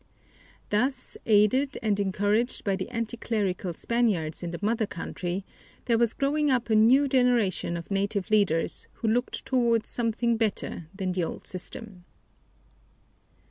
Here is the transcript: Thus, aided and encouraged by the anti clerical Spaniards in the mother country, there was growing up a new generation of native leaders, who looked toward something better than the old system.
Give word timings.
Thus, 0.71 1.15
aided 1.27 1.77
and 1.83 1.99
encouraged 1.99 2.63
by 2.63 2.75
the 2.75 2.89
anti 2.89 3.17
clerical 3.17 3.73
Spaniards 3.75 4.41
in 4.41 4.49
the 4.49 4.57
mother 4.59 4.87
country, 4.87 5.45
there 5.85 5.99
was 5.99 6.13
growing 6.15 6.49
up 6.49 6.71
a 6.71 6.75
new 6.75 7.07
generation 7.07 7.77
of 7.77 7.91
native 7.91 8.31
leaders, 8.31 8.87
who 8.93 9.07
looked 9.07 9.45
toward 9.45 9.85
something 9.85 10.37
better 10.37 10.87
than 10.95 11.11
the 11.11 11.23
old 11.23 11.45
system. 11.45 12.05